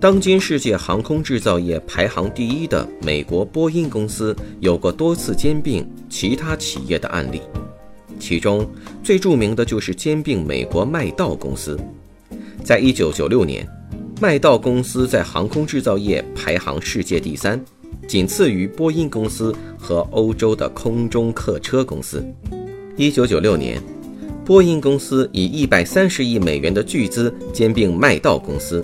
[0.00, 7.40] 当今世界航空制造业排行第一的美国波音公司，有过多次兼并其他企业的案例，
[8.20, 8.64] 其中
[9.02, 11.76] 最著名的就是兼并美国麦道公司。
[12.62, 13.66] 在一九九六年，
[14.20, 17.60] 麦道公司在航空制造业排行世界第三，
[18.06, 22.24] 仅次于波音公司和欧洲的空中客车公司。
[22.96, 23.82] 一九九六年，
[24.44, 28.80] 波音公司以一百三十亿美元的巨资兼并麦道公司。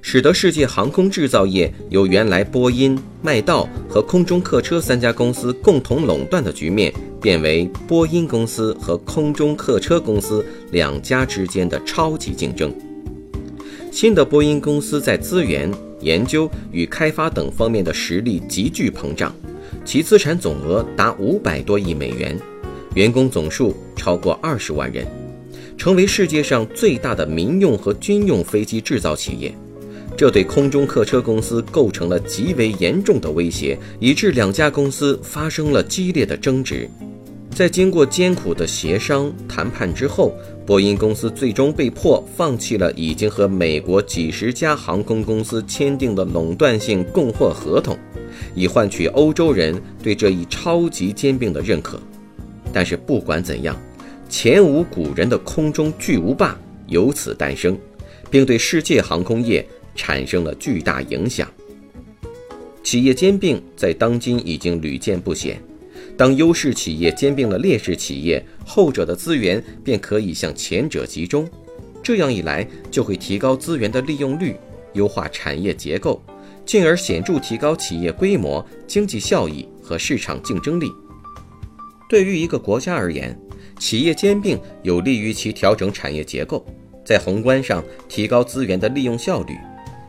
[0.00, 12.72] 使得世界航空制造业由原来波音、麦道和空中客车三家公司共同垄断的局面，变为波音公司和空中客车公司两家之间的超级竞争。
[13.90, 19.34] 新的波音公司在资源、研究与开发等方面的实力急剧膨胀，
[19.84, 22.38] 其资产总额达五百多亿美元，
[22.94, 25.06] 员工总数超过二十万人，
[25.76, 29.52] 成为世界上最大的民用和军用飞机制造企业。
[30.18, 36.90] 这对空中客车公司构成了极为严重的威胁，以致两家公司发生了激烈的争执。
[37.54, 40.34] 在经过艰苦的协商谈判之后，
[40.66, 47.96] 波音公司最终被迫放弃了已经和美国几十家航空公司签订的垄断性供货合同，
[48.56, 51.96] 以换取欧洲人对这一超级兼并的认可。
[52.72, 53.80] 但是不管怎样，
[54.28, 57.78] 前无古人的空中巨无霸由此诞生，
[58.28, 59.64] 并对世界航空业。
[59.98, 61.46] 产生了巨大影响。
[62.84, 65.60] 企业兼并在当今已经屡见不鲜。
[66.16, 71.46] 当优势企业兼并了劣势企业，后者的资源便可以向前者集中，
[72.02, 74.56] 这样一来就会提高资源的利用率，
[74.94, 76.22] 优化产业结构，
[76.64, 80.90] 进而显著提高企业规模、经济效益和市场竞争力。
[82.08, 83.38] 对于一个国家而言，
[83.78, 86.64] 企业兼并有利于其调整产业结构，
[87.04, 89.54] 在宏观上提高资源的利用效率。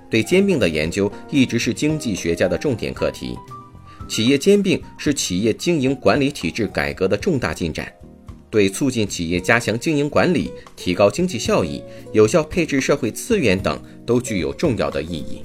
[0.10, 3.38] 对兼并的研究一直是经济学家的重点课题。
[4.08, 7.92] 企业兼并是企业经营管理体制改革的重大进展，
[8.50, 15.44] 对促进企业加强经营管理、提高经济效益、有效配置社会资源等都具有重要的意义。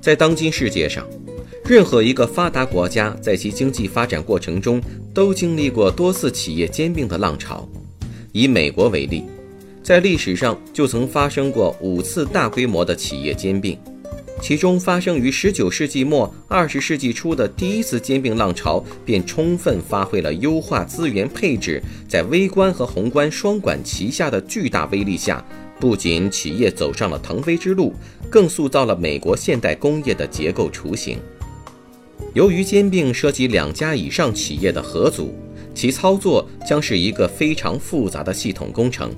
[0.00, 1.06] 在当今世界上，
[1.64, 4.82] 任何一个发达国家在其经济发展过程中
[5.14, 7.68] 都经历过多次企业兼并的浪潮。
[8.32, 9.22] 以美国为例。
[9.82, 13.76] 在历史上就曾发生过五次大规模的企业兼并，
[14.40, 25.44] 其中发生于十九世纪末、二十世纪初的第一次兼并浪潮，便充分发挥了优化资源配置在微观和宏观双管齐下的巨大威力下，
[25.80, 27.92] 不仅企业走上了腾飞之路，
[28.30, 31.18] 更塑造了美国现代工业的结构雏形。
[32.34, 35.34] 由于兼并涉及两家以上企业的合组，
[35.74, 39.12] 其操作将是一个非常复杂的系统工程。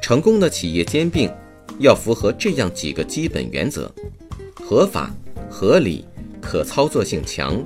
[0.00, 1.30] 成功的企业兼并
[1.78, 3.92] 要符合这样几个基本原则：
[4.64, 5.14] 合法、
[5.50, 6.04] 合理、
[6.40, 7.62] 可操作性强、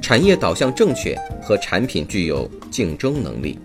[0.00, 3.58] 产业导向正确和产品具有竞争能力。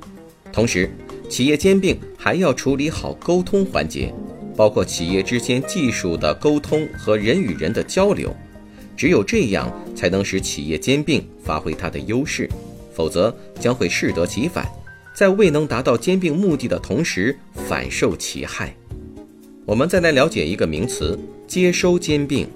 [0.51, 0.89] 同时，
[1.29, 4.11] 企业兼并还要处理好沟通环节，
[4.55, 8.35] 包括企业之间技术的沟通和人与人的交流。
[8.97, 12.49] 只有这样，才能使企业兼并发挥它的优势，
[12.91, 14.67] 否则将会适得其反。
[15.19, 17.37] 在未能达到兼并目的的同时，
[17.67, 18.73] 反受其害。
[19.65, 22.47] 我们再来了解一个名词：接收兼并。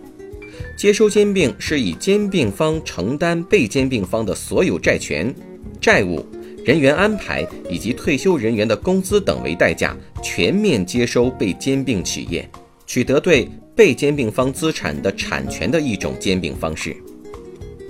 [0.78, 5.36] 接收兼并是以兼并方承担被兼并方的所有债权、
[5.82, 6.26] 债务、
[6.64, 9.94] 人员安排以及退休人员的工资等为代价，
[10.24, 12.50] 全面接收被兼并企业，
[12.88, 13.46] 取得对
[13.76, 16.96] 被兼并方资产的产权的一种兼并方式。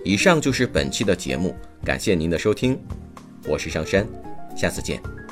[0.04, 1.56] 以上就是本期的节目，
[1.86, 2.76] 感谢您的收听，
[3.48, 4.33] 我是上山。
[4.56, 5.23] 下次见。